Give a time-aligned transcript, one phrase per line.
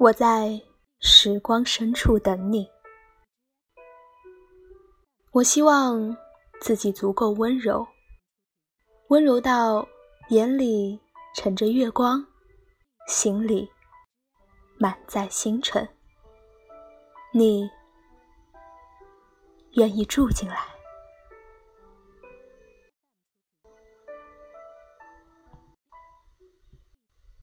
[0.00, 0.60] 我在
[1.00, 2.68] 时光深处等你。
[5.32, 6.16] 我希望
[6.60, 7.84] 自己足够温柔
[9.08, 9.84] 温柔到
[10.30, 11.00] 眼里
[11.34, 12.24] 盛着月光
[13.08, 13.68] 心里
[14.78, 15.86] 满载星辰。
[17.34, 17.68] 你
[19.72, 20.77] 愿意住进来？